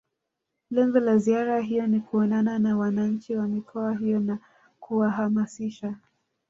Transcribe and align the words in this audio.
Lengo 0.69 0.99
la 0.99 1.17
ziara 1.17 1.59
hiyo 1.59 1.87
ni 1.87 1.99
kuonana 1.99 2.59
na 2.59 2.77
wananchi 2.77 3.35
wa 3.35 3.47
mikoa 3.47 3.93
hiyo 3.95 4.19
na 4.19 4.39
kuwahamasisha 4.79 5.95